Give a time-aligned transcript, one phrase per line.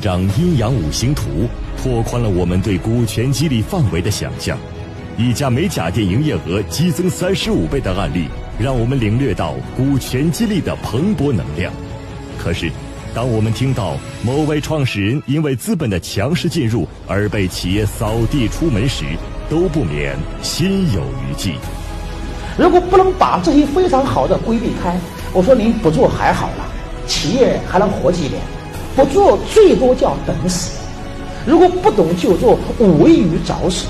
[0.00, 1.46] 一张阴阳五行图，
[1.76, 4.56] 拓宽了我们对股权激励范围的想象。
[5.18, 8.26] 一家美甲店营业额激增三十五倍的案例，
[8.58, 11.70] 让我们领略到股权激励的蓬勃能量。
[12.38, 12.72] 可是，
[13.14, 19.04] 当我们听到某位创始人因为资本的强势进入而被企业扫地出门时，
[19.50, 21.52] 都不免心有余悸。
[22.58, 24.98] 如果不能把这些非常好的规避开，
[25.34, 26.64] 我说您不做还好了，
[27.06, 28.40] 企业还能活几年；
[28.96, 30.78] 不做最多叫等死。
[31.46, 33.86] 如果不懂就做，无异于找死。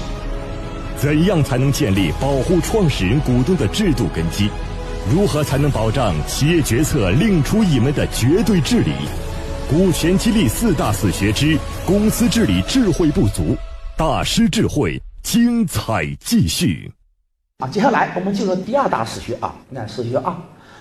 [0.97, 4.51] 怎样才能建立保护创始人股东的制度根基？
[5.11, 8.93] 如何才能保障企业决策另出一门的绝对治理？
[9.71, 13.57] 股权激励四大死穴之公司治理智慧不足，
[13.97, 16.93] 大师智慧精彩继续。
[17.59, 20.37] 啊，接下来我们进入第二大死穴啊，你看死穴二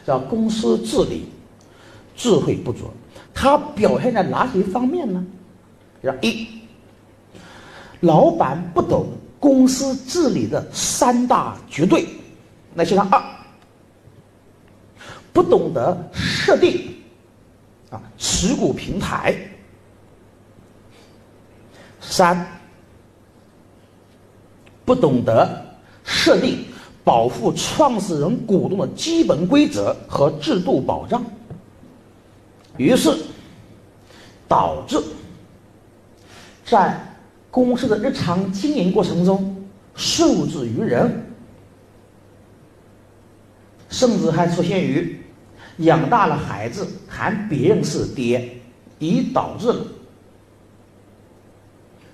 [0.05, 1.29] 叫公司治理
[2.17, 2.91] 智慧不足，
[3.33, 5.25] 它表现在哪些方面呢？
[6.01, 6.47] 要一，
[8.01, 9.07] 老板不懂。
[9.41, 12.05] 公司治理的三大绝对，
[12.73, 13.23] 那先看二，
[15.31, 16.93] 不懂得设定
[17.89, 19.31] 啊持股平台；
[22.01, 22.45] 三，
[24.83, 25.49] 不懂得
[26.03, 26.65] 设定
[27.05, 31.23] 保护创始人股东的基本规则和制度保障，
[32.79, 33.15] 于是
[34.47, 34.99] 导致
[36.65, 36.99] 在。
[37.51, 41.25] 公司的日常经营过程中受制于人，
[43.89, 45.19] 甚至还出现于
[45.77, 48.47] 养大了孩子喊别人是爹，
[48.99, 49.83] 以导致了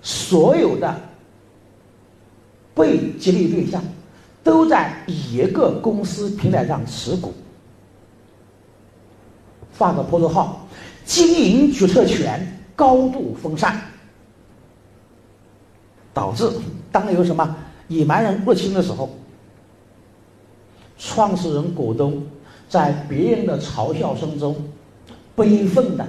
[0.01, 1.01] 所有的
[2.73, 3.84] 被激励对象
[4.41, 7.34] 都在一个公司平台上持股，
[9.73, 10.64] 发个破折号，
[11.05, 13.79] 经营决策权高度分散。
[16.13, 16.49] 导致
[16.93, 17.55] 当有什么
[17.89, 19.09] 野蛮人入侵的时候，
[20.97, 22.23] 创始人股东
[22.69, 24.55] 在别人的嘲笑声中，
[25.35, 26.07] 悲愤的、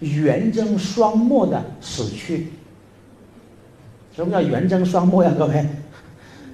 [0.00, 2.52] 圆睁双目的死去。
[4.16, 5.32] 什么叫圆睁双目呀？
[5.38, 5.64] 各位，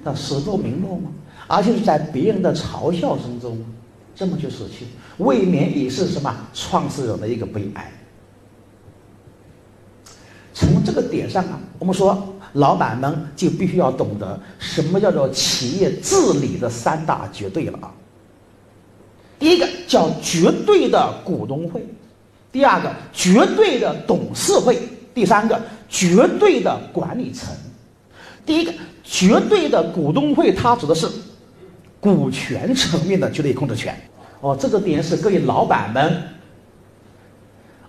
[0.03, 1.09] 那死不瞑目吗？
[1.47, 3.57] 而且是在别人的嘲笑声中
[4.17, 4.85] 这么去死去，
[5.17, 7.91] 未免也是什么创始人的一个悲哀。
[10.53, 12.33] 从这个点上啊，我们说。
[12.53, 17.93] 老板们就必须要懂得什么叫做企业治理的三大绝对了啊！
[19.37, 21.85] 第一个叫绝对的股东会，
[22.51, 24.79] 第二个绝对的董事会，
[25.13, 27.53] 第三个绝对的管理层。
[28.45, 28.73] 第一个
[29.03, 31.07] 绝对的股东会，它指的是
[31.99, 33.95] 股权层面的绝对控制权。
[34.41, 36.21] 哦，这个点是各位老板们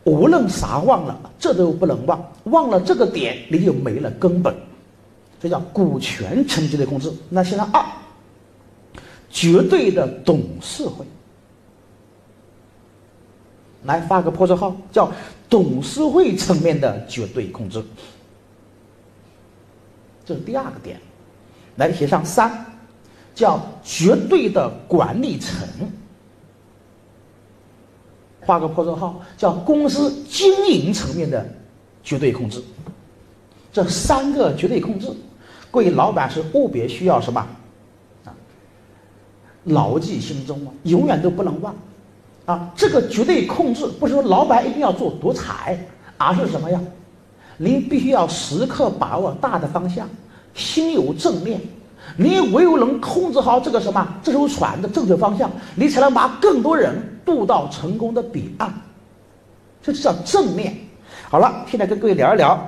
[0.04, 2.32] 无论啥忘了，这都不能忘。
[2.44, 4.54] 忘了这个点，你就没了根本。
[5.40, 7.12] 这叫股权层级的控制。
[7.28, 7.84] 那现在二，
[9.30, 11.04] 绝对的董事会，
[13.84, 15.12] 来发个破折号，叫
[15.50, 17.84] 董事会层面的绝对控制。
[20.24, 20.98] 这是第二个点，
[21.76, 22.64] 来写上三，
[23.38, 25.64] 叫绝对的管理层，
[28.40, 31.48] 画个破折号，叫公司经营层面的
[32.02, 32.60] 绝对控制。
[33.72, 35.06] 这三个绝对控制。
[35.70, 37.46] 各位老板是务必需要什么
[38.24, 38.34] 啊？
[39.62, 41.72] 牢记心中啊，永远都不能忘
[42.44, 42.68] 啊！
[42.74, 45.78] 这个绝对控制不是说老板一定要做独裁，
[46.16, 46.80] 而是什么呀？
[47.56, 50.08] 您必须要时刻把握大的方向，
[50.54, 51.60] 心有正念。
[52.16, 56.94] 你唯有能控制好这个什么这艘船的正确方向，你才能把更多人
[57.24, 58.72] 渡到成功的彼岸。
[59.82, 60.76] 这就叫正念。
[61.30, 62.58] 好了，现在跟各位聊一聊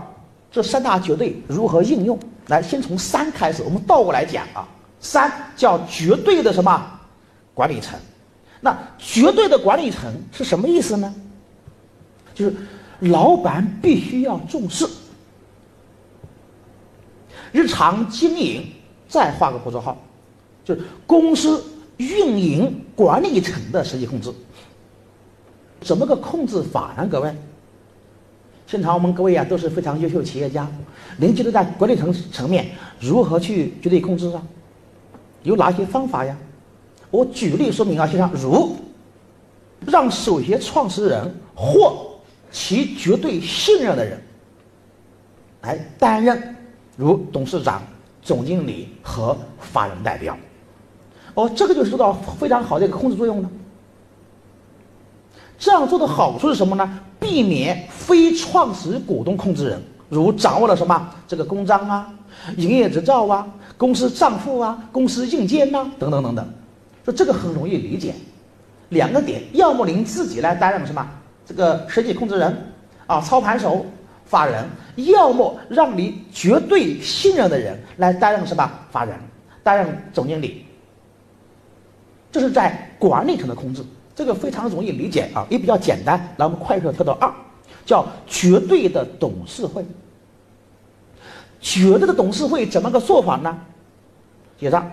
[0.50, 2.18] 这三大绝对如何应用。
[2.48, 4.66] 来，先从三开始，我们倒过来讲啊。
[5.00, 7.00] 三叫绝对的什么
[7.54, 7.98] 管理层？
[8.60, 11.14] 那绝对的管理层是什么意思呢？
[12.34, 12.54] 就是
[13.00, 14.86] 老板必须要重视
[17.52, 18.70] 日常经营，
[19.10, 19.98] 再画个括号，
[20.64, 21.62] 就是公司
[21.98, 24.32] 运营管理层的实际控制。
[25.82, 27.06] 怎么个控制法呢？
[27.10, 27.34] 各位？
[28.66, 30.70] 现场我们各位啊都是非常优秀企业家，
[31.16, 32.70] 您觉得在管理层层面
[33.00, 34.40] 如何去绝对控制啊？
[35.42, 36.36] 有哪些方法呀？
[37.10, 38.76] 我举例说明啊，就像如
[39.86, 42.06] 让首席创始人或
[42.52, 44.22] 其绝对信任的人
[45.62, 46.56] 来担任
[46.96, 47.82] 如董事长、
[48.22, 50.36] 总经理和法人代表，
[51.34, 53.50] 哦，这个就收到非常好的一个控制作用了。
[55.58, 57.00] 这样做的好处是什么呢？
[57.18, 62.10] 避免非创始股东控制人，如掌握了什么这个公章啊、
[62.56, 63.46] 营业执照啊、
[63.76, 66.48] 公司账户啊、公司硬件呐等等等等。
[67.04, 68.14] 说这个很容易理解，
[68.88, 71.06] 两个点，要么您自己来担任什么
[71.44, 72.72] 这个实际控制人
[73.06, 73.84] 啊、操盘手、
[74.30, 74.64] 法人，
[75.12, 79.14] 要么让你绝对信任的人来担任什么法人，
[79.64, 80.64] 担任总经理。
[82.30, 83.84] 这是在管理层的控制，
[84.14, 86.16] 这个非常容易理解啊，也比较简单。
[86.36, 87.28] 来，我们快速跳到二，
[87.84, 89.84] 叫绝对的董事会。
[91.60, 93.58] 绝对的董事会怎么个做法呢？
[94.60, 94.88] 写上。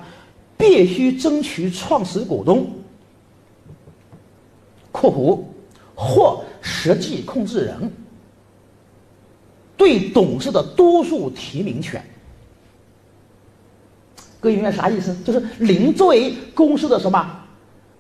[0.59, 2.67] 必须争取创始股东
[4.91, 5.39] （括弧
[5.93, 7.91] 或实际控制人）
[9.77, 12.03] 对董事的多数提名权。
[14.39, 15.15] 各位明白啥意思？
[15.23, 17.39] 就是您作为公司的什么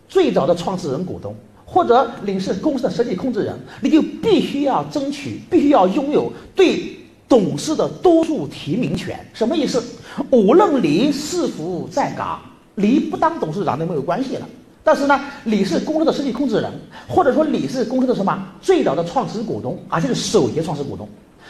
[0.09, 1.33] 最早的创始人股东，
[1.65, 6.97] 或者您是公司的实际控制人，你就必须要争取，必须要拥有对
[7.29, 9.19] 董事的多数提名权。
[9.33, 9.83] 什么意思？
[10.31, 12.41] 无论你是否在岗。
[12.79, 14.47] 你不当董事长都没有关系了，
[14.83, 16.71] 但是呢，你是公司的实际控制人，
[17.07, 21.09] 或者说你是公司的什么最早的创始股东，而且是首席创始股东，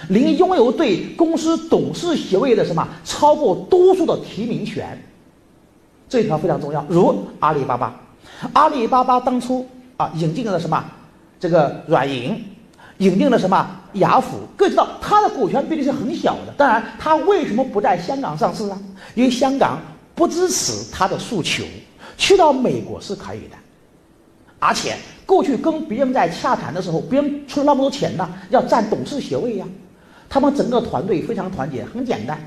[0.09, 4.97] 您拥有对公司董事席位的什么超过多数的提名权，
[6.07, 6.85] 这一条非常重要。
[6.87, 7.99] 如阿里巴巴，
[8.53, 9.67] 阿里巴巴当初
[9.97, 10.83] 啊引进了什么
[11.39, 12.43] 这个软银，
[12.97, 16.53] 引进了什么雅虎，各位知道它的股权比例是很小的。
[16.57, 18.77] 当然，它为什么不在香港上市呢？
[19.15, 19.79] 因为香港。
[20.17, 21.63] 不支持他的诉求，
[22.17, 23.55] 去到美国是可以的，
[24.57, 24.97] 而且
[25.27, 29.65] 过去跟别人在洽谈的时候，别人出了那么多钱呢，要占董事席位呀。
[30.29, 32.39] 他们整个团队非常团结，很简单，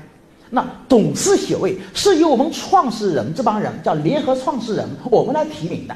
[0.49, 5.95] 那董事席位是由我们创始人这帮人叫联合创始人，我们来提名的。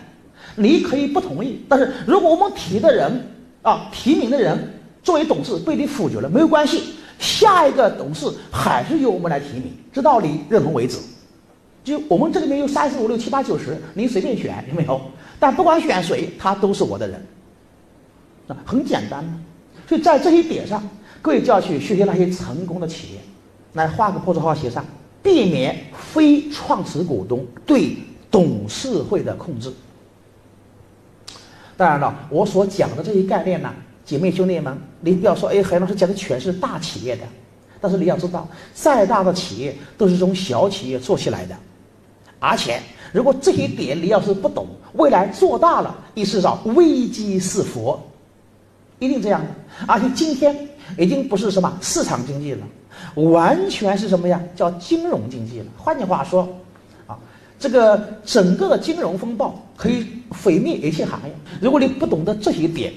[0.55, 3.27] 你可以不同意，但是如果我们提的人
[3.61, 4.57] 啊，提名的人
[5.03, 10.97] 作为董事被你否决了，没有关系，下一个董事还是由我们来提名，直到你认同为止。
[11.83, 14.99] 就我们这里面有三四五六七八九十，您随便选有没有？
[15.39, 17.25] 但不管选谁，他都是我的人，
[18.47, 19.23] 啊，很简单。
[19.87, 20.81] 所以在这一点上，
[21.25, 23.19] 各位就要去学习那些成功的企业，
[23.73, 24.85] 来画个破折号写上，
[25.23, 27.97] 避免非创始股东对
[28.29, 29.73] 董事会的控制。
[31.75, 33.73] 当然了，我所讲的这些概念呢，
[34.05, 37.23] 姐妹兄弟们，你不要说，哎，海老师讲的全是大企业的，
[37.81, 41.57] 但是你要知道，再大的企业都是从小企业做起来的。
[42.37, 42.79] 而且，
[43.11, 47.99] 如果这些点你要是不懂，未来做大了，意识到危机四伏，
[48.99, 49.47] 一定这样的。
[49.87, 50.55] 而且今天
[50.97, 52.65] 已经不是什么市场经济了，
[53.15, 54.41] 完全是什么呀？
[54.55, 55.65] 叫金融经济了。
[55.77, 56.47] 换句话说，
[57.07, 57.17] 啊，
[57.59, 61.35] 这个整个的金融风暴可以毁灭一切行业。
[61.59, 62.93] 如果你不懂得这些点，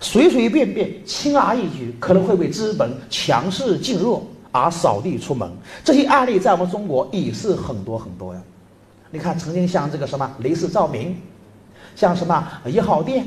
[0.00, 5.50] 随随便便、轻而易举，可能会被资本强势进入而扫地出门。
[5.84, 8.42] 这些案例在我们中国也是很多很多呀。
[9.10, 11.16] 你看，曾经像这个什么雷士照明，
[11.96, 13.26] 像什么一号店，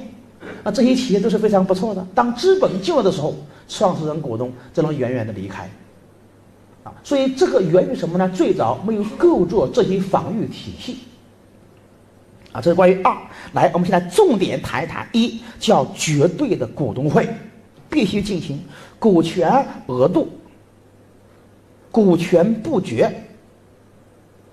[0.64, 2.06] 啊，这些企业都是非常不错的。
[2.16, 3.36] 当资本进入的时候，
[3.68, 5.70] 创始人股东就能远远的离开，
[6.84, 8.30] 啊，所以这个源于什么呢？
[8.30, 10.98] 最早没有构筑这些防御体系，
[12.52, 13.16] 啊，这是关于二。
[13.54, 17.28] 来，我们现在重点谈一谈一，叫绝对的股东会，
[17.90, 18.62] 必须进行
[19.00, 20.30] 股权额度、
[21.92, 23.14] 股权不决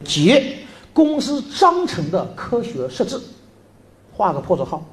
[0.04, 0.56] 及。
[0.92, 3.18] 公司章程的科学设置，
[4.12, 4.84] 画个破折号，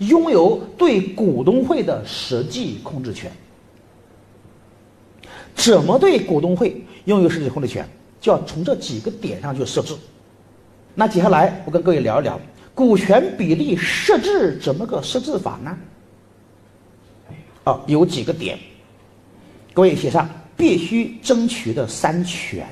[0.00, 3.30] 拥有对股东会的实际控制权。
[5.54, 7.88] 怎么对股东会拥有实际控制权？
[8.20, 9.94] 就要从这几个点上去设置。
[10.94, 12.40] 那接下来我跟各位聊一聊
[12.74, 15.78] 股权比例设置怎么个设置法呢？
[17.64, 18.58] 啊，有几个点，
[19.72, 22.66] 各位写上必须争取的三权。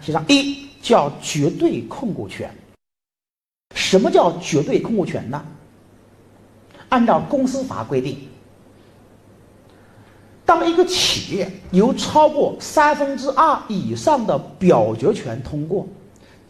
[0.00, 2.48] 写上一叫绝对控股权。
[3.74, 5.44] 什么叫绝对控股权呢？
[6.88, 8.18] 按照公司法规定，
[10.52, 15.86] 当一个企业有超过三分之二以上的表决权通过，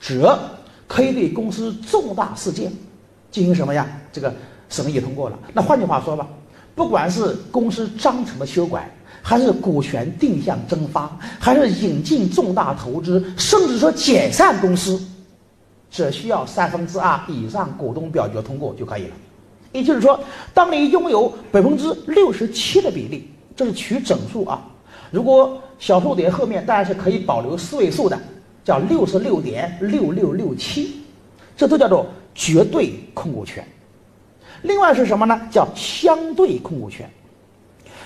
[0.00, 0.36] 则
[0.88, 2.72] 可以对公司重大事件
[3.30, 3.86] 进行什么呀？
[4.12, 4.34] 这个
[4.68, 5.38] 审议通过了。
[5.52, 6.26] 那换句话说吧，
[6.74, 8.92] 不管是公司章程的修改。
[9.24, 15.00] 还是股权定向增发，还是引进重大投资，甚至说解散公司，
[15.92, 19.14] 只需要三分之二以上股东表决通过就可以了。
[19.70, 20.18] 也就是说，
[20.52, 23.30] 当你拥有百分之六十七的比例，
[23.62, 24.60] 这是取整数啊。
[25.12, 28.18] 如果小数点后面当然是可以保留四位数的，
[28.64, 31.00] 叫六十六点六六六七，
[31.56, 33.64] 这都叫做绝对控股权。
[34.62, 35.40] 另外是什么呢？
[35.48, 37.08] 叫相对控股权。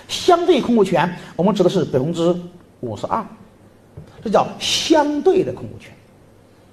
[0.08, 2.36] 相对控股权，我们指的是百分之
[2.80, 3.24] 五十二，
[4.22, 5.90] 这叫相对的控股权。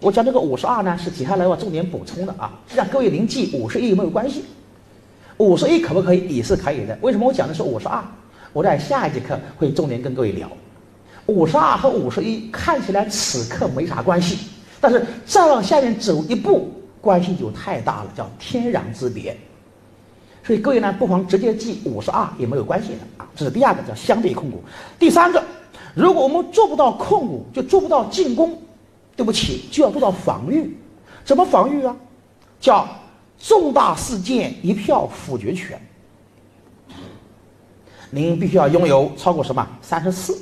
[0.01, 2.59] 我讲这个五十二呢，是接下来我重点补充的啊。
[2.67, 4.43] 实际上，各位您记五十一没有关系，
[5.37, 6.97] 五十一可不可以也是可以的。
[7.01, 8.03] 为什么我讲的是五十二？
[8.53, 10.49] 我在下一节课会重点跟各位聊。
[11.25, 14.37] 五十二和五十一看起来此刻没啥关系，
[14.79, 19.35] 但是再往下面走一步，关系就太大了，叫天壤之别。
[20.45, 23.27] 所以各位呢，不妨直接记五十二也没有关系的啊。
[23.35, 24.61] 这是第二个叫相对控股。
[24.99, 25.41] 第三个，
[25.95, 28.61] 如果我们做不到控股，就做不到进攻，
[29.15, 30.77] 对不起，就要做到防御。
[31.23, 31.95] 怎么防御啊？
[32.59, 32.85] 叫
[33.39, 35.79] 重大事件一票否决权。
[38.13, 40.37] 您必须要拥有超过什么三十四。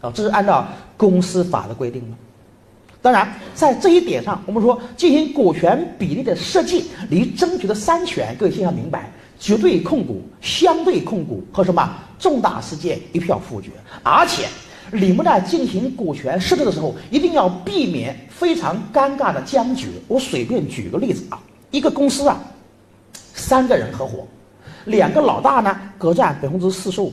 [0.00, 0.66] 啊，这是按照
[0.96, 2.16] 公司法的规定的。
[3.00, 13.70] 当然，在这一点上，我们说进行股权比例的设计，你争取的三权，各位先要明白：绝对控股、相对控股和什么重大事件一票否决。
[14.02, 14.46] 而且，
[14.92, 19.88] 你们在进行股权设置的时候，一定要避免非常尴尬的僵局。
[20.08, 21.40] 我随便举个例子啊，
[21.70, 22.40] 一个公司啊，
[23.34, 24.26] 三个人合伙，
[24.84, 27.12] 两个老大呢各占百分之四十五。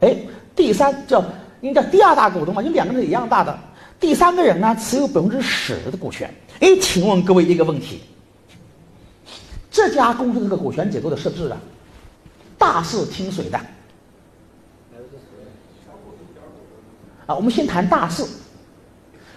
[0.00, 0.16] 哎，
[0.54, 1.24] 第三叫
[1.60, 3.58] 应该叫第二大股东嘛，就两个人一样大的。
[4.00, 6.28] 第三个人呢，持有百分之十的股权。
[6.60, 8.00] 哎，请问各位一个问题：
[9.70, 11.56] 这家公司这个股权结构的设置啊，
[12.58, 13.58] 大是听谁的？
[17.26, 18.26] 啊，我们先谈大势。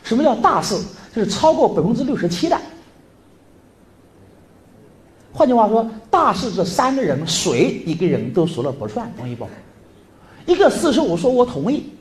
[0.03, 0.75] 什么叫大势？
[1.15, 2.59] 就是超过百分之六十七的。
[5.35, 9.45] 换句话说，大事这三个人，谁一个人都说了不算，同意不？
[10.45, 11.91] 一个四十五说我同意。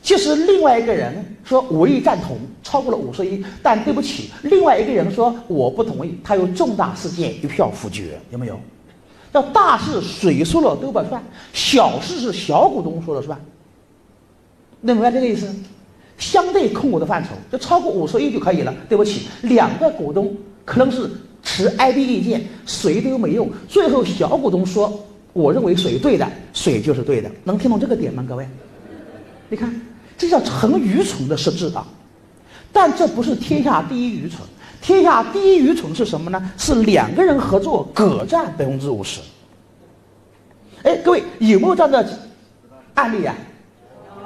[0.00, 8.60] 其实另外一个人说我也赞同，超过了五十一，但对不起，另外一个人说我不同意，他有重大事件一票否决，有没有？
[9.32, 11.20] 叫大事谁说了都不算，
[11.52, 13.36] 小事是小股东说了算。
[14.82, 15.52] 能明白这个意思？
[16.16, 18.72] 相对控股的范畴，就超过五十一就可以了。
[18.88, 20.32] 对不起，两个股东
[20.64, 21.10] 可能是
[21.54, 23.50] 持 I B 意见，谁都没用。
[23.68, 27.30] 最后小股东说，我认为谁对的，谁就是对的。
[27.44, 28.48] 能听懂这个点吗，各位？
[29.48, 29.80] 你看。
[30.16, 31.84] 这叫很愚蠢的设置啊！
[32.72, 34.42] 但这不是天下第一愚蠢，
[34.80, 36.52] 天下第一愚蠢是什么呢？
[36.56, 39.20] 是两个人合作各占百分之五十。
[40.84, 42.08] 哎，各位有没有这样的
[42.94, 43.34] 案例啊？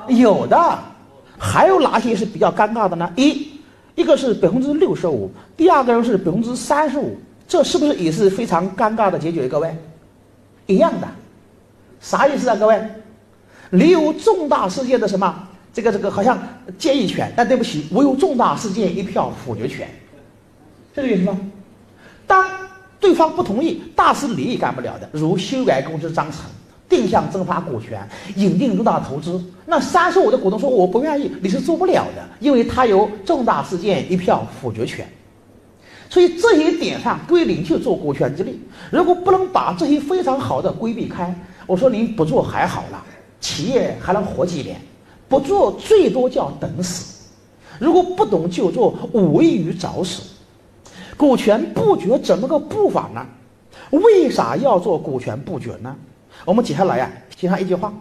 [0.08, 0.78] 有的，
[1.38, 3.10] 还有哪些是比较尴尬的呢？
[3.16, 3.47] 一，
[3.98, 7.16] 一个是百分之六十五，第二个人是百分之三十五，
[7.48, 9.48] 这是不是也是非常尴尬的结局？
[9.48, 9.76] 各位，
[10.66, 11.08] 一样的，
[12.00, 12.54] 啥意思啊？
[12.54, 12.80] 各位，
[13.70, 15.48] 你有重大事件的什么？
[15.72, 16.38] 这个这个好像
[16.78, 19.88] 建议权，但对不起，我有重大事件一票否决权，
[20.94, 21.36] 这个意思吗？
[22.24, 22.48] 当
[23.00, 26.42] 对方不同意，大事你也干不了的，如修改公司章程、
[26.88, 35.06] 定向增发股权、引进重大投资，那三十五的股东说我不愿意，你是做不了的，因为他有重大事件一票否决权。
[36.08, 38.58] 所以这一点上归零去做股权激励，
[38.90, 41.34] 如果不能把这些非常好的规避开，
[41.66, 43.04] 我说您不做还好了，
[43.40, 44.80] 企业还能活几年。
[45.28, 47.26] 不做最多叫等死，
[47.78, 50.22] 如果不懂就做，无异于找死。
[51.18, 53.26] 股权布局怎么个布法呢？
[53.90, 55.94] 为啥要做股权布局呢？
[56.48, 57.92] 我们接下来呀，写上一句话，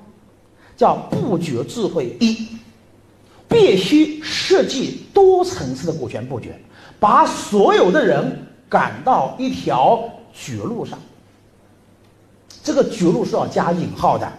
[0.78, 2.48] 叫布局智慧一，
[3.50, 6.54] 必须设计多层次的股权布局，
[6.98, 10.02] 把所有的人赶到一条
[10.34, 10.98] 绝路上。
[12.64, 14.32] 这个绝路是要加引号的。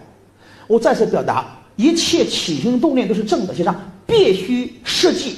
[0.65, 1.55] 我再次表达。
[1.75, 3.73] 一切起心动念都是正的，写上
[4.05, 5.37] 必须设计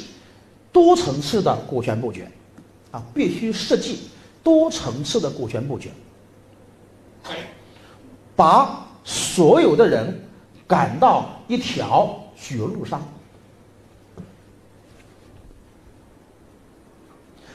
[0.71, 2.25] 多层次的股权布局，
[2.89, 3.99] 啊，必须设计
[4.41, 5.91] 多层次的股权布局，
[8.41, 10.19] 把所有的人
[10.67, 12.99] 赶到一条绝路上。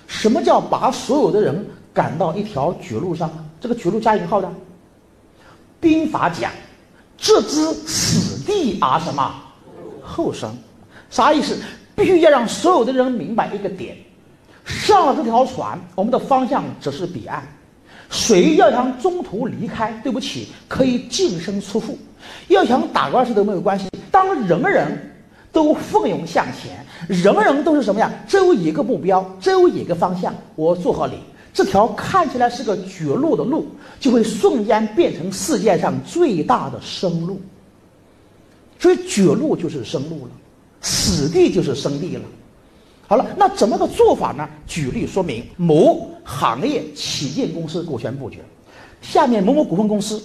[0.06, 3.28] 什么叫把所有的人赶到一条绝路上？
[3.60, 4.48] 这个绝路加引号的，
[5.80, 6.52] 兵法讲。
[7.18, 9.34] 置之死地而什么
[10.00, 10.54] 后生？
[11.10, 11.58] 啥意思？
[11.96, 13.96] 必须要让所有的人明白一个点：
[14.64, 17.44] 上了这条船，我们的方向只是彼岸。
[18.10, 21.98] 谁要想中途离开，对不起，可以净身出户。
[22.48, 23.88] 要想打官司都没有关系。
[24.10, 25.14] 当人人
[25.52, 28.10] 都奋勇向前，人人都是什么呀？
[28.26, 30.34] 只有一个目标，只有一个方向。
[30.54, 31.18] 我祝贺你。
[31.52, 33.66] 这条看起来是个绝路的路，
[33.98, 37.40] 就会瞬间变成世界上最大的生路。
[38.78, 40.30] 所以绝路就是生路了，
[40.82, 42.22] 死地就是生地了。
[43.08, 44.48] 好了，那怎么个做法呢？
[44.66, 48.40] 举例说明：某行业旗舰公司股权布局，
[49.00, 50.20] 下面某某股份公司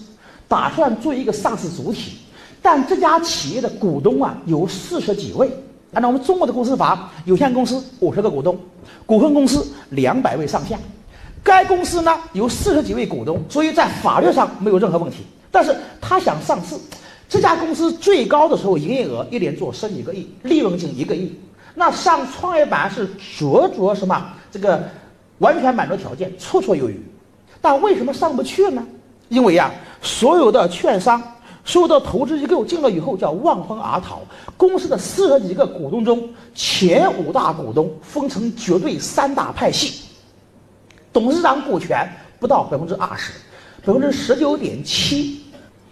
[0.48, 2.14] 打算做一个上市主体，
[2.60, 5.52] 但这家企业的股东啊有四十几位。
[5.94, 8.58] 按照我们中国的公司法，有限公司五十个股东，
[9.06, 10.80] 股份公司两百位上下。
[11.44, 15.18] 该公司呢有四十几位股东，所以在法律上没有任何问题。
[15.52, 16.76] 但是他想上市，
[17.30, 21.32] 这家公司最高的时候营业额一年做十几个亿，利润近一个亿。
[21.74, 24.34] 那上创业板是灼灼什么？
[24.52, 24.84] 这个
[25.38, 27.02] 完全满足条件，绰绰有余。
[27.62, 28.86] 但为什么上不去呢？
[29.30, 31.22] 因为呀，所有的券商、
[31.64, 34.22] 所有的投资机构进了以后叫望风而逃。
[34.58, 40.06] 公司的四十几个股东中，前五大股东分成绝对三大派系，
[41.14, 42.08] 董事长股权
[42.40, 43.32] 不到百分之二十，
[43.86, 45.44] 百分之十九点七。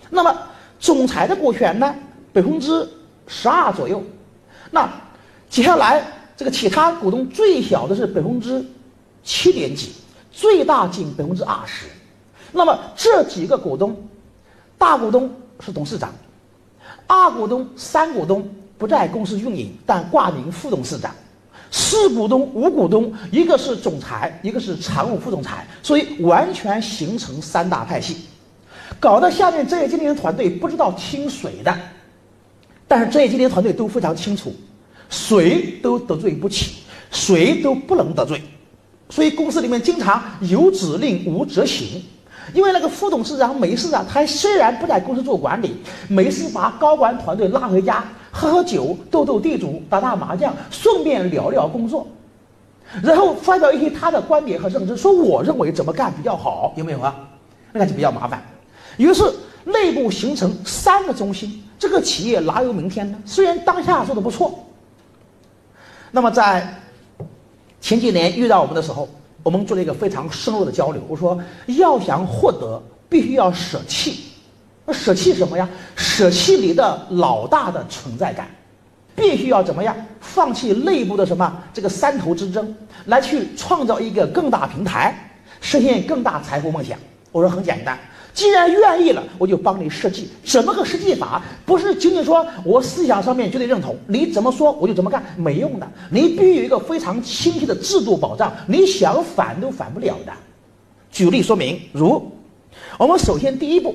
[0.09, 0.35] 那么
[0.79, 1.95] 总裁的股权呢，
[2.33, 2.87] 百分之
[3.27, 4.03] 十二左右。
[4.69, 4.89] 那
[5.49, 6.05] 接下来，
[6.37, 8.63] 这个其他股东最小的是百分之
[9.23, 9.91] 七点几，
[10.31, 11.87] 最大近百分之二十。
[12.51, 13.97] 那么这几个股东，
[14.77, 15.29] 大股东
[15.59, 16.13] 是董事长，
[17.07, 21.13] 二股东、三股东不在公司运营，但挂名副董事长，
[21.71, 28.17] 四股东、五股东，一个是总裁，一个是常务副总裁，所以完全形成三大派系，
[28.99, 31.75] 搞得下面专业经理人团队不知道听谁的，
[32.87, 34.53] 但是专业经理人团队都非常清楚。
[35.09, 38.41] 谁都得罪不起，谁都不能得罪，
[39.09, 42.01] 所以公司里面经常有指令无执行。
[42.53, 45.75] 因为那个副董事长没事啊，他虽然不在公司做管理，
[46.07, 52.07] 没事把高管团队拉回家喝喝酒、斗斗地主、打打麻将，顺便聊聊工作，
[53.03, 57.15] 然后发表一些他的观点和认知，说我认为怎么干比较好，有没有啊？
[57.71, 58.43] 那就比较麻烦。
[58.97, 59.23] 于是
[59.63, 63.17] 内部形成三个中心，这个企业哪有明天呢？
[63.25, 64.65] 虽然当下做的不错。
[66.11, 66.67] 那么在
[67.79, 69.07] 前几年遇到我们的时候，
[69.43, 71.01] 我们做了一个非常深入的交流。
[71.07, 74.25] 我说，要想获得，必须要舍弃。
[74.85, 75.69] 那舍弃什么呀？
[75.95, 78.47] 舍弃你的老大的存在感，
[79.15, 79.95] 必须要怎么样？
[80.19, 85.15] 放弃内部的什么这个三头之争，来去创造一个更大平台，
[85.61, 86.97] 实现更大财富梦想。
[87.31, 87.97] 我说很简单。
[88.39, 95.85] 既然愿意了，我就帮你设计怎么个设计法，不是仅仅说我思想上面绝对认同，你怎么说我就怎么干，没用的。
[96.09, 100.31] 你必须有一个非常清晰的制度保障，你想反都反不了的。
[101.11, 102.31] 举例说明，如
[102.97, 103.93] 我们首先第一步，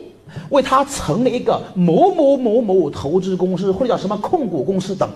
[0.50, 5.09] 为他成立一个某某某某投资公司或者叫什么控股公司等，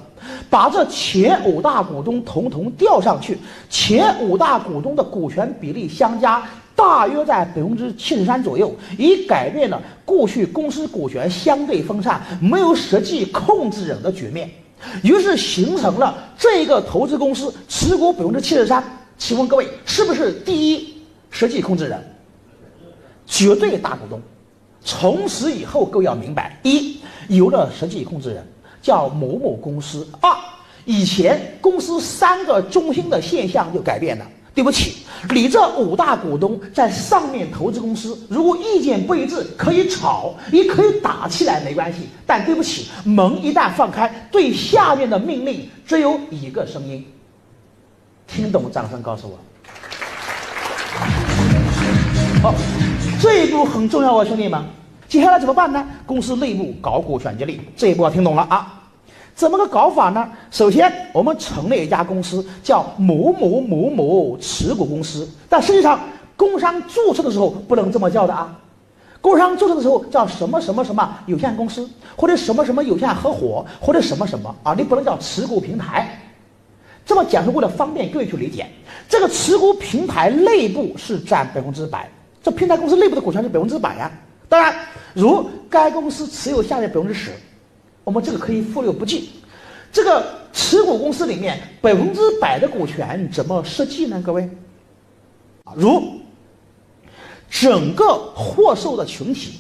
[0.48, 3.36] 把这前五大股东统统调上去，
[3.68, 6.42] 前五大股东的股权比例相加。
[6.78, 14.48] 大约在百分之七十三左右，已改变了过去公司股权相对分散、没有实际控制人的局面，
[15.02, 18.80] 于是形成了这个投资公司持股百分之七十三。
[19.16, 20.94] 请问各位，是不是第一
[21.30, 22.00] 实际控制人？
[23.26, 24.20] 绝对大股东。
[24.80, 28.46] 从此以后，各位要明白：一有了实际控制人，
[28.80, 30.32] 叫某某公司；二
[30.84, 34.24] 以前公司三个中心的现象就改变了。
[34.59, 42.09] 对不起，你这五大股东在上面投资公司，如果意见不一致，可以吵，也可以打起来，没关系。
[42.27, 47.07] 但对不起，门一旦放开，对下面的命令只有一个声音。
[48.27, 48.68] 听懂？
[48.73, 49.38] 掌声告诉我。
[52.42, 52.53] 好，
[53.23, 54.61] 这一步很重要啊，兄弟们。
[55.07, 55.87] 接下来怎么办呢？
[56.05, 58.77] 公司内部搞股权激励，这一步要听懂了啊。
[59.38, 60.29] 怎么个搞法呢？
[60.51, 65.29] 首先，我们成立一家公司，叫某某某某持股公司。
[65.48, 66.01] 但实际上，
[66.37, 68.53] 工商注册的时候不能这么叫的啊。
[69.20, 76.20] 工商注册的时候叫什么什么什么有限公司，或者什么什么有限合伙，或者什么什么啊，你不能叫持股平台。
[77.07, 78.66] 这么讲是为了方便各位去理解。
[79.09, 82.11] 这个持股平台内部是占百分之百，
[82.42, 84.11] 这平台公司内部的股权是百分之百呀。
[84.48, 84.74] 当然，
[85.14, 87.31] 如该公司持有下列百分之十。
[88.09, 89.29] 我们这个可以忽略不计，
[89.92, 94.23] 这个持股公司里面百分之百的股权怎么设计呢？
[94.25, 94.49] 各位，
[95.75, 96.03] 如
[97.51, 99.59] 整个获授的群体，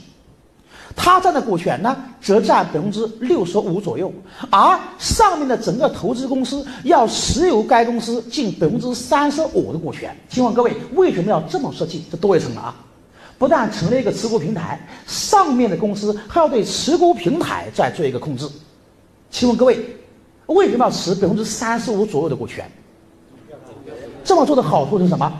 [0.96, 4.10] 他占的股权呢，则占百分之六十五左右，
[4.50, 10.16] 而上面的整个投资公司要持有该公司近百分之三十五的股权。
[10.30, 12.02] 请问各位，为什么要这么设计？
[12.10, 12.74] 这多一层了啊！
[13.38, 18.48] 不但成立一个持股平台，上面的公司还要对持股平台再做一个控制。
[19.30, 19.78] 请问各位，
[20.46, 22.68] 为什么要持百分之三十五左右的股权？
[24.24, 25.32] 这么做的好处是什么？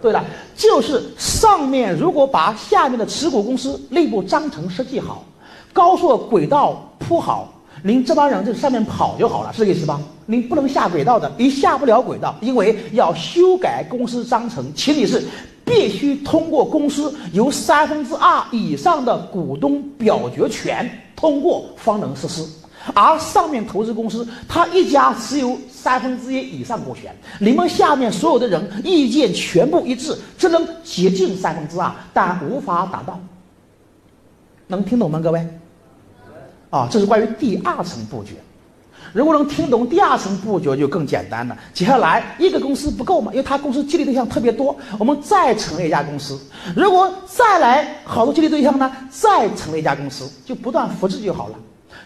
[0.00, 0.24] 对了，
[0.56, 5.24] 就是上面如果把下面的持股公司内部章程设计好，
[5.72, 10.00] 高速轨道铺好，您这帮人在上面跑就好了，是这意思吧？
[10.26, 15.22] 您不能下轨道的，您下不了轨道，因为要修改公司章程，前提是
[15.64, 22.46] 必须通过公司由三分之二以上的股东表决权通过方能实施。
[22.94, 33.18] 而上面投资公司，他一家持有三分之一以上股权，你们下面所有的人意见全部一致，只能接近三分之二，但无法达到。
[34.66, 35.46] 能听懂吗，各位？
[36.72, 38.34] 啊，这是关于第二层布局。
[39.12, 41.54] 如果能听懂第二层布局，就更简单了。
[41.74, 46.40] 接下来一个公司不够嘛，因为他公司激励对象特别多，我们再成立一家公司。
[46.74, 51.58] 如果再来好多激励对象呢，再成立一家公司，就不断复制就好了。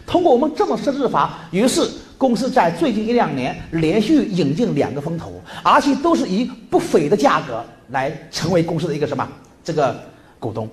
[0.05, 5.31] 通过我们这么设置法，于是公司在最近一两年连续引进两个风投，
[5.63, 9.25] 而且都是以不菲的价格来成为公司的一个什么
[9.63, 9.97] 这个
[10.39, 10.67] 股东。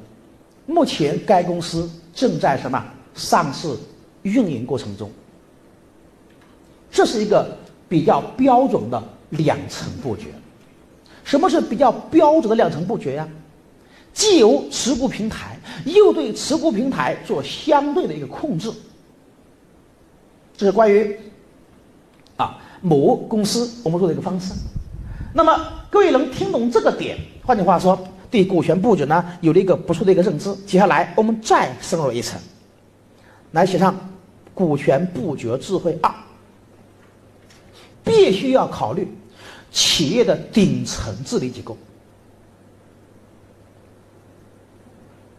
[0.67, 2.83] 目前该公司正在什么
[3.15, 3.75] 上市
[4.23, 5.11] 运营过程中。
[6.91, 7.57] 这是一个
[7.89, 10.33] 比较标准的两层布局。
[11.25, 13.27] 什么是比较标准的两层布局呀？
[14.13, 18.71] 既有持股平台，又对持股平台做相对的一个控制。
[20.57, 21.19] 这是关于
[22.37, 24.53] 啊某公司我们做的一个方式。
[25.33, 27.19] 那么各位能听懂这个点？
[27.43, 27.99] 换句话说，
[28.31, 30.55] 对股权布局呢有了一个不错的一个认知。
[30.65, 32.41] 接下来我们再深入一层，
[33.55, 33.95] 来写上
[34.53, 36.13] 股权布局智慧二，
[38.03, 39.07] 必须要考虑
[39.71, 41.79] 企业的顶层治理机构。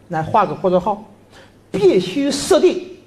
[0.08, 1.04] 来画个括号，
[1.70, 2.98] 必须设定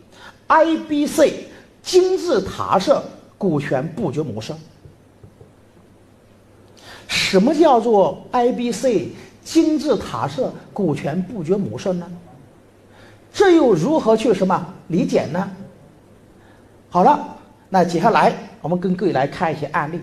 [0.47, 1.47] I B C。
[1.81, 2.95] 金字塔式
[3.39, 4.53] 股权布局模式，
[7.07, 9.09] 什么叫做 I B C
[9.43, 12.07] 金字塔式股权布局模式呢？
[13.39, 15.49] 这又如何去什么理解呢？
[16.91, 17.37] 好了，
[17.69, 20.03] 那接下来我们跟各位来看一些案例。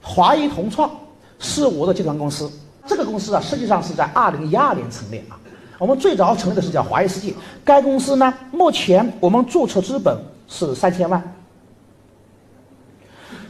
[0.00, 0.90] 华谊同创
[1.38, 2.50] 是我的集团公司，
[2.86, 5.36] 这个公司啊，实际上是在二零一二年成立啊。
[5.76, 10.16] 我们最早成立的是叫华谊世纪，该公司呢，目前我们注册资本。
[10.52, 11.22] 是三千万，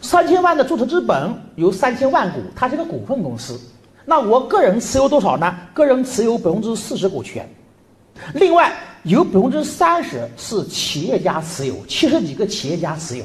[0.03, 3.59] 三千万的注册资本有三千万股，它是个股份公司。
[4.05, 5.57] 那我个人持有多少呢？
[5.73, 7.49] 个人持有百分之四十股权，
[8.35, 8.71] 另外
[9.05, 13.25] 有百分之三十是企业家持有，七十几个企业家持有，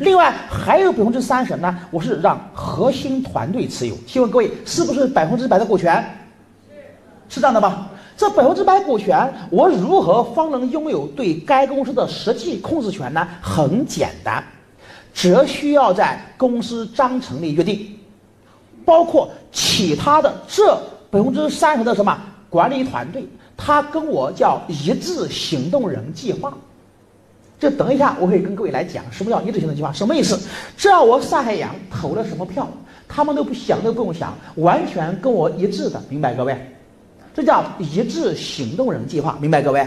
[0.00, 3.94] 另外还有百分之三十呢，我是让核心团队持有。
[4.06, 6.02] 请问各位，是不是百分之百的股权？
[6.68, 7.90] 是，是这样的吧？
[8.16, 13.26] 这百分之百股权，我如何方能拥有对该公司的实际控制权呢？
[13.42, 14.42] 很简单，
[15.12, 17.98] 只需要在公司章程里约定，
[18.84, 20.74] 包括其他的这
[21.10, 22.18] 百分之三十的什么
[22.50, 23.26] 管理团队，
[23.62, 26.52] 他跟我叫一致行动人计划。
[27.58, 30.40] 这等一下我可以跟各位来讲什么叫一致行动计划，什么意思？
[30.78, 32.66] 只要我上海洋投了什么票，
[33.06, 36.56] 他们都不想都不用想，完全跟我一致的，明白各位？
[37.34, 39.86] 这叫一致行动人计划，明白各位？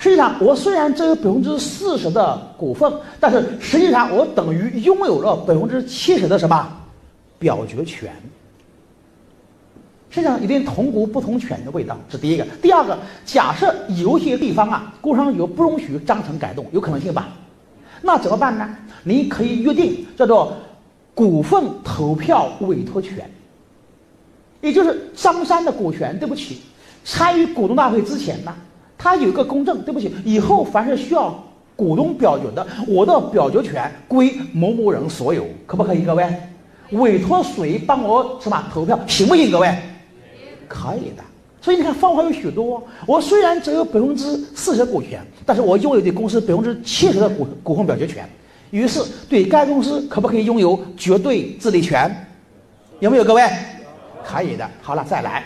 [0.00, 6.68] 实际上，我虽然只有百分之四十的股份，但是实际上我等于拥有了百分之七十的什么
[7.38, 8.12] 表决权。
[10.10, 12.46] 身上，有点同股不同权的味道，是第一个。
[12.62, 17.28] 第二个，假设有些地方啊，工商局不允许章程改动，有可能性吧？
[18.00, 18.76] 那怎么办呢？
[19.02, 20.52] 你可以约定叫做
[21.14, 23.28] 股份投票委托权。
[24.60, 26.62] 也就是张三的股权，对不起，
[27.04, 28.54] 参与股东大会之前呢，
[28.96, 31.32] 他有个公证，对不起，以后凡是需要
[31.76, 36.02] 股东表决的，我的表决权归某某人所有，可不可以？
[36.02, 36.26] 各位，
[36.90, 39.48] 委托谁帮我什么投票，行不行？
[39.48, 39.72] 各位，
[40.68, 41.24] 可以的。
[41.60, 42.82] 所以你看方法有许多。
[43.04, 48.28] 我虽然只有百分之四十股权，但是我拥有对公司百分之七十的股股份表决权，
[48.70, 52.14] 于是对该公司可不可以拥有绝对治理权？
[53.00, 53.24] 有没有？
[53.24, 53.42] 各位？
[54.24, 55.44] 可以的，好了，再来。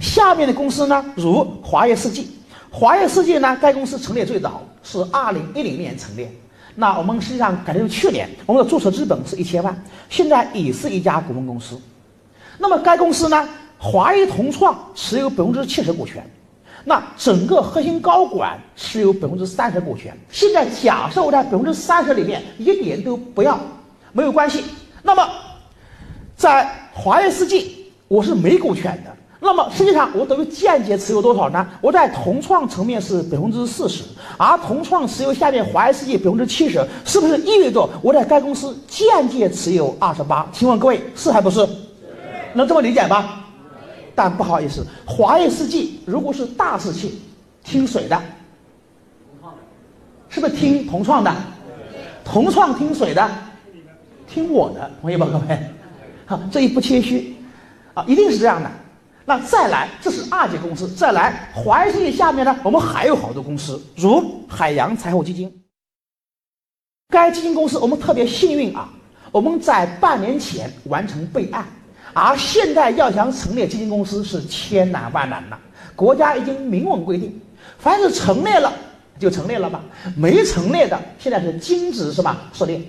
[0.00, 2.28] 下面的公司呢，如华业世纪，
[2.70, 6.28] 华业世纪呢，该公司成立最早是二零一零年成立。
[6.74, 11.80] 那我们实际上改成去年，我们的注册资本是一千万，现在已是一家股份公司。
[12.58, 16.24] 那么该公司呢，华谊同创持有百分之七十股权，
[16.84, 20.16] 那整个核心高管持有百分之三十股权。
[20.30, 23.58] 现在假设我在百分之三十里面一点都不要，
[24.12, 24.64] 没有关系。
[25.02, 25.28] 那么
[26.36, 29.10] 在华业世纪，我是没股权的。
[29.40, 31.66] 那么实际上，我等于间接持有多少呢？
[31.82, 34.02] 我在同创层面是百分之四十，
[34.38, 40.48] 而同创持有下面华业世纪百分之七十，是不是意味着我在该公司间接持有二十八？
[40.50, 41.68] 请问各位是还不是？
[42.54, 43.44] 能这么理解吧？
[44.14, 47.12] 但不好意思，华业世纪如果是大事情，
[47.64, 48.20] 听谁的？
[50.28, 51.34] 是不是听同创的？
[52.24, 53.28] 同创听谁的？
[54.26, 55.58] 听我的，同意吧，各位？
[56.26, 57.36] 好，这一不谦虚，
[57.92, 58.70] 啊，一定是这样的。
[59.26, 60.88] 那再来，这是二级公司。
[60.94, 65.52] 再来，华世纪下面呢，我们还有好多公司，如海洋财富基金。
[67.08, 68.88] 该基金公司我们特别幸运啊，
[69.30, 71.64] 我们在半年前完成备案，
[72.14, 75.58] 而现在要想成立基金公司是千难万难了。
[75.94, 77.40] 国家已经明文规定，
[77.78, 78.72] 凡是成立了
[79.18, 79.80] 就成立了吧，
[80.16, 82.88] 没成立的现在是禁止什么设立，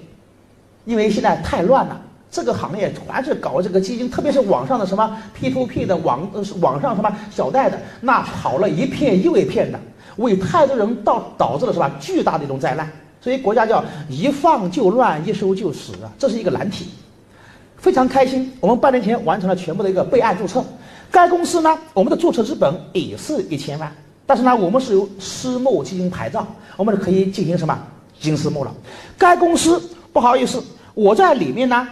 [0.86, 9.80] 因为现在太乱了，这个行业全是搞这个基金，特别是网上的什么 P to P 的网呃，网上什么小贷的，那跑了一片又一片的，
[10.18, 16.88] 为太多人导导致了是吧巨大的一种灾难，所以国家叫一放就乱，一收就死啊，这是一个难题。
[17.86, 20.66] 非常开心，我们半年前完成了全部的一个备案注册。
[21.12, 23.96] 该公司呢，我们的注册资本也是一千万，
[24.26, 27.80] 但是呢，我们是由私募基金牌照，我们是可以进行什么
[28.20, 28.74] 基金私募了。
[29.20, 29.80] 该公司
[30.12, 30.64] 不好意思，
[30.96, 31.88] 我在里面呢，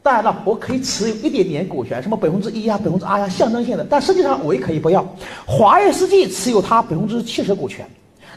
[0.00, 5.04] 当然了，我可以持有一点点股权，什么百分之一呀、百分之二呀，象征性的，但实际上我也可以不要。
[5.44, 7.84] 华业世纪持有它百分之七十股权，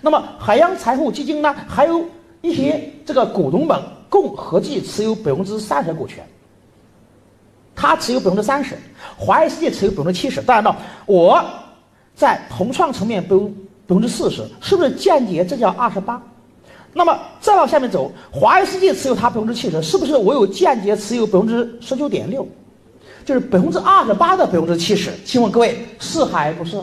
[0.02, 2.04] 那么海洋财富基金呢，还有
[2.42, 6.26] 一些这个股东们共合计持有百分之三十股权。
[7.80, 8.76] 他持有百分之三十，
[9.18, 10.42] 华谊世界持有百分之七十。
[10.42, 11.42] 当然了，我
[12.14, 13.30] 在同创层面百
[13.88, 16.22] 百分之四十，是不是间接这叫二十八？
[16.92, 22.46] 那么再往下面走，华谊世界持有它百分之七十，是不是我有间接持有百分之十九点六？
[23.24, 25.12] 就是百分之二十八的百分之七十。
[25.24, 26.78] 请问各位是还不是？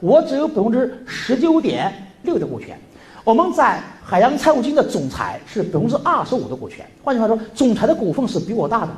[0.00, 2.76] 我只有百分之十九点六的股权。
[3.22, 6.84] 我们在海洋财务金的总裁是百分之二十五的股权。
[7.04, 8.88] 换句话说，总裁的股份是比我大的。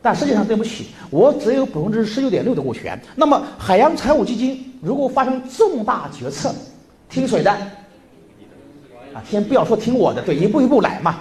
[0.00, 2.98] 但实际上，对不起，我只有百分之十九点六的股权。
[3.16, 6.54] 那么，海洋财务基金如果发生重大决策，
[7.08, 7.50] 听谁的？
[7.50, 11.16] 啊，先不要说听我的，对，一步一步来嘛。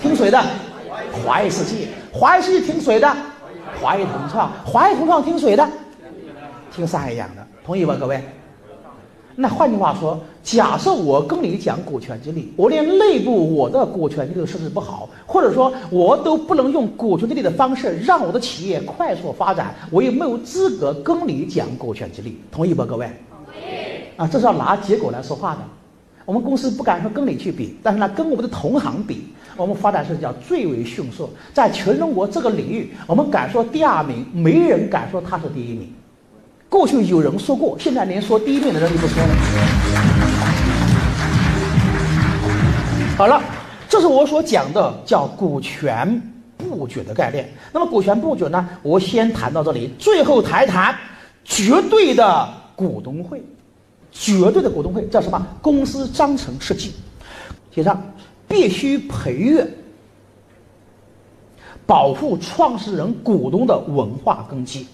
[0.00, 0.42] 听谁的？
[1.24, 3.16] 华谊世纪，华谊世纪听谁的？
[3.80, 5.68] 华谊同创，华谊同创听谁的？
[6.74, 8.22] 听上海洋的，同意吧，各位？
[9.34, 23.06] 那换句话说，假设我跟你讲股权激励，我连内部我的股权激励都设置不好，或者说我都不能用股权激励的方式让我的企业快速发展，我也没有资格跟你讲股权激励，同意不，各位？
[23.30, 23.76] 同意。
[24.16, 25.60] 啊，这是要拿结果来说话的。
[26.24, 29.24] 我们公司不敢说跟你去比，但是呢，跟我们的同行比，
[29.56, 35.92] 我们发展是叫最为迅速，在全中国这个领域，我们敢说第二名，没人敢说他是第一名。
[36.68, 40.21] 过去有人说过，现在连说第一名的人都不说了。
[43.14, 43.40] 好了，
[43.88, 46.20] 这是我所讲的叫股权
[46.56, 47.48] 布局的概念。
[47.70, 50.96] 那么股权布局呢，我先谈到这里，最后谈一谈
[51.44, 53.40] 绝对的股东会。
[54.10, 55.46] 绝对的股东会叫什么？
[55.60, 56.92] 公司章程设计，
[57.74, 58.02] 写上
[58.48, 59.62] 必须培育、
[61.86, 64.86] 保护创始人股东的文化根基。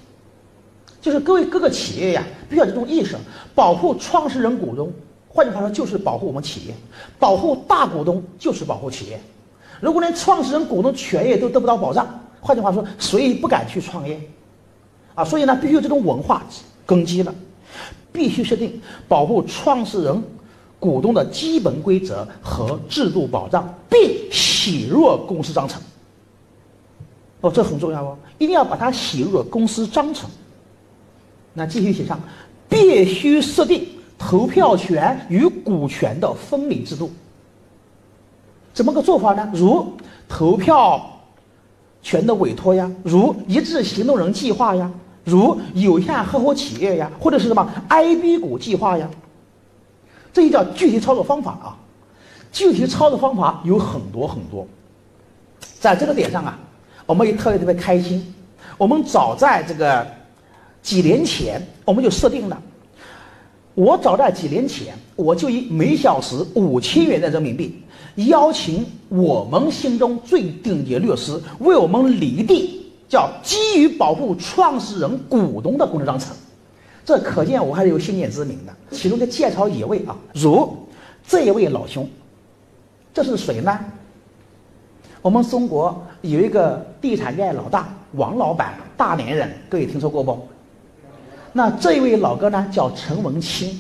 [1.01, 3.17] 就是各位各个企业呀，必须要这种意识，
[3.55, 4.93] 保护创始人股东。
[5.39, 6.75] 换句话说，就是保护我们企业，
[7.17, 9.21] 保护大股东就是保护企业。
[9.81, 12.09] 如果连创始人股东权益都得不到保障，
[12.41, 14.21] 换句话说，谁也不敢去创业，
[15.15, 16.45] 啊，所以呢，必须有这种文化
[16.85, 17.33] 根基了，
[18.11, 20.21] 必须设定保护创始人
[20.81, 24.01] 股东的基本规则和制度保障，并
[24.33, 25.81] 写入公司章程。
[27.43, 30.29] 哦，这很重要哦，一定要把它写入公司章程。
[31.55, 32.21] 那继续写上，
[32.69, 33.87] 必须设定
[34.19, 37.11] 投票权与股权的分离制度。
[38.75, 39.49] 怎么个做法呢？
[39.55, 39.93] 如
[40.29, 41.01] 投票
[42.03, 44.91] 权的委托呀，如一致行动人计划呀，
[45.25, 49.09] 如有限合伙企业呀，或者是什么 IB 股计划呀，
[50.33, 51.77] 这就叫具体操作方法啊。
[52.51, 54.67] 具体操作方法有很多很多，
[55.81, 56.59] 在这个点上啊，
[57.07, 58.35] 我们也特别特别开心。
[58.77, 60.07] 我们早在这个。
[60.81, 62.63] 几年前我们就设定了，
[63.79, 67.81] 我早在几年前我就以每小时五千元的人民币，
[68.27, 72.69] 邀请我们心中最顶级律师为我们拟定
[73.09, 76.35] 叫基于保护创始人股东的公司章程，
[77.05, 78.75] 这可见我还是有先见之明的。
[78.91, 80.77] 其中的介绍一位啊，如
[81.25, 82.09] 这一位老兄，
[83.15, 83.79] 这是谁呢？
[85.23, 90.37] 我们中国有一个地产业老大王老板，大连人，各位听说过不？
[91.53, 93.79] 那这一位老哥呢，叫陈文清。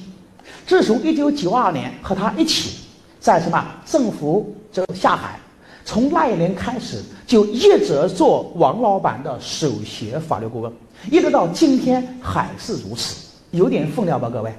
[0.66, 2.80] 自从一九九二年和他一起
[3.20, 5.38] 在什么政府这下海，
[5.84, 10.72] 从那一年开始就一直做王老板的首席法律顾问，
[11.10, 13.16] 一直到今天还是如此，
[13.50, 14.52] 有点分量吧，各位。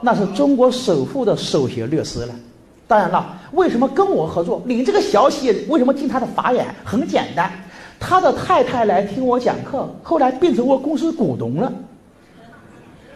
[0.00, 2.34] 那是中国首富的首席律师了。
[2.88, 4.60] 当然了，为什么跟我合作？
[4.66, 6.66] 你这个小企业为什么进他的法眼？
[6.84, 7.50] 很简单，
[8.04, 11.72] 他的太太来听我讲课，后来变成我公司股东了。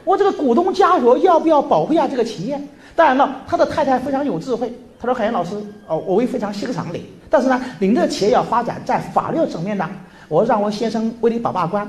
[0.05, 2.59] 我这个股东家属要不要保护一下这个企业？
[2.95, 4.73] 当然了，他的太太非常有智慧。
[4.99, 5.57] 他说：“海洋老师，
[5.89, 9.91] 哦，我也非常欣赏你，但是呢，您这企业要发展在法律层面呢，
[10.29, 11.87] 我让我先生为你把把关，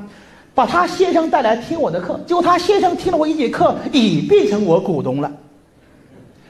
[0.56, 2.20] 把他先生带来听我的课。
[2.26, 5.32] 结果他先生听了我一节课，已变成我股东了。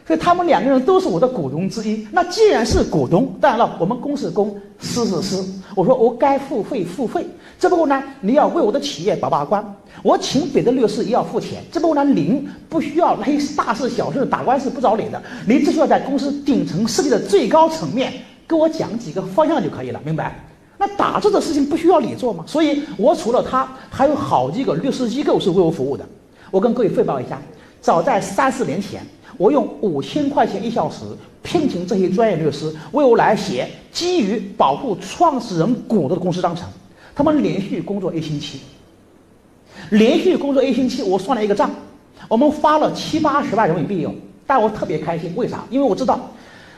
[0.08, 2.08] 所以他们两个人都是我的股东之一。
[2.14, 5.46] 那既然是股东，当然了，我们公是公，私是私。
[5.76, 7.28] 我说我该付费付费，
[7.60, 9.64] 只不过呢，你要为我的企业把把关。”
[10.04, 18.14] 我请别的律师也要付钱，只不过呢，您不需要那些大事小事打官司不找你的，您只需要在公司顶层设计的最高层面
[18.46, 20.40] 跟我讲几个方向就可以了，明白？
[20.78, 22.44] 那打字的事情不需要你做吗？
[22.48, 26.06] 所以我除了他，还有好几个律师机构是为我服务的。
[26.52, 27.42] 我跟各位汇报一下，
[27.82, 29.02] 早在三四年前，
[29.38, 31.06] 我用五千块钱一小时
[31.44, 36.68] 聘请这些专业律师为我来写基于保护创始人股的公司章程，
[37.16, 38.60] 他们连续工作一星期。
[39.92, 41.70] 连续工作一星期，我算了一个账，
[42.28, 44.14] 我们花了七八十万人民币用，
[44.46, 45.64] 但我特别开心，为啥？
[45.70, 46.20] 因为我知道，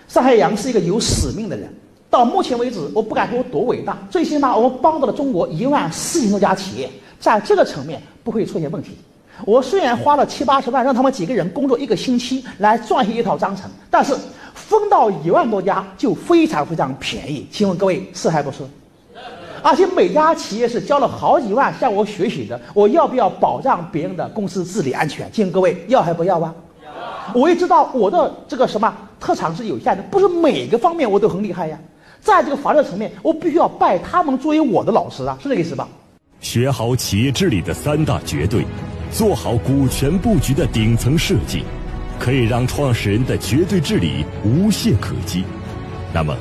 [0.07, 1.73] 上海洋是一个有使命的人。
[2.09, 8.97] 到目前为止，我不敢说多伟大，最起码我们帮到了中国一万四千多家企业，在这个层面不会出现问题。
[9.45, 14.15] 我虽然花了七八十万让他们几个人工作一个星期来撰写一套章程，但是
[14.53, 17.47] 分到一万多家就非常非常便宜。
[17.51, 18.59] 请问各位是还不是？
[19.61, 25.29] 而且每家企业是交了好几万向我学习的，我要不要保障别人的公司治理安全？
[25.33, 26.53] 请问各位要还不要啊？
[27.33, 31.77] 我也知道我的这个什么特长是有限的，不是每个方面我都很厉害呀。
[32.21, 35.87] 在这个法律层面，我必须要拜他们作为我的老师啊，是这个意思吧？
[36.39, 38.65] 学好企业治理的三大绝对，
[39.11, 41.63] 做好股权布局的顶层设计，
[42.19, 45.43] 可以让创始人的绝对治理无懈可击。
[46.13, 46.35] 那么，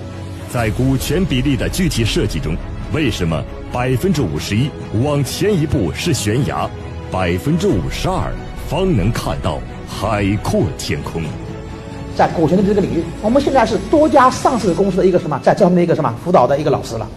[0.52, 2.54] 在股权比例的具体设计中，
[2.92, 4.70] 为什么百分之五十一
[5.02, 6.68] 往前一步是悬崖，
[7.10, 8.32] 百分之五十二
[8.68, 11.22] 方能看到海阔天空？
[12.14, 17.08] 在股权的这个领域，我们现在是多家上市公司的一个什么，在这方面一个什么辅导的一个老师了。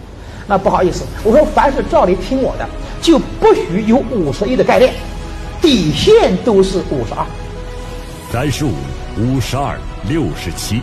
[0.46, 2.68] 那不好意思，我说凡是照你听我的，
[3.00, 4.92] 就不许有五十亿的概念，
[5.62, 7.24] 底线都是五十二、
[8.32, 8.72] 三十五、
[9.16, 10.82] 五十二、六十七，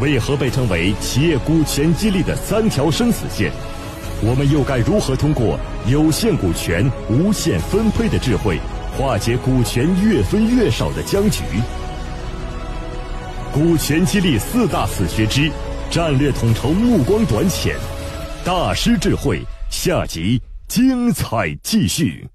[0.00, 3.52] 为何被称为企业股权激励的三条生死线？
[4.22, 8.58] 我们又该如何通过有限股权无限分配的智慧，
[8.96, 11.42] 化解股权越分越少的僵局？
[13.52, 15.52] 股权激励四大死穴之
[15.90, 17.76] 战略统筹目光短浅，
[18.42, 22.26] 大师智慧下集精彩继续。